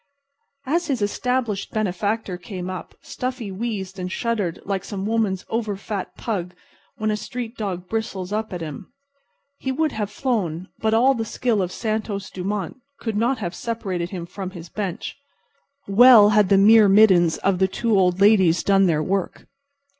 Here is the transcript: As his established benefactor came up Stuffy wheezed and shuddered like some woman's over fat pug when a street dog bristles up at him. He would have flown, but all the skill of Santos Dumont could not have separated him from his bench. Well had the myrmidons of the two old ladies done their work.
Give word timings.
As 0.65 0.87
his 0.87 1.03
established 1.03 1.69
benefactor 1.69 2.35
came 2.35 2.71
up 2.71 2.95
Stuffy 3.03 3.51
wheezed 3.51 3.99
and 3.99 4.11
shuddered 4.11 4.59
like 4.65 4.83
some 4.83 5.05
woman's 5.05 5.45
over 5.47 5.75
fat 5.75 6.17
pug 6.17 6.55
when 6.97 7.11
a 7.11 7.15
street 7.15 7.55
dog 7.55 7.87
bristles 7.87 8.33
up 8.33 8.51
at 8.51 8.61
him. 8.61 8.91
He 9.59 9.71
would 9.71 9.91
have 9.91 10.09
flown, 10.09 10.69
but 10.79 10.95
all 10.95 11.13
the 11.13 11.23
skill 11.23 11.61
of 11.61 11.71
Santos 11.71 12.31
Dumont 12.31 12.77
could 12.99 13.15
not 13.15 13.37
have 13.37 13.53
separated 13.53 14.09
him 14.09 14.25
from 14.25 14.49
his 14.49 14.69
bench. 14.69 15.17
Well 15.87 16.29
had 16.29 16.49
the 16.49 16.57
myrmidons 16.57 17.37
of 17.37 17.59
the 17.59 17.67
two 17.67 17.95
old 17.95 18.19
ladies 18.19 18.63
done 18.63 18.87
their 18.87 19.03
work. 19.03 19.45